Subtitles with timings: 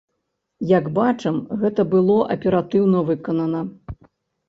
[0.71, 3.67] Як бачым, гэта было аператыўна выканана.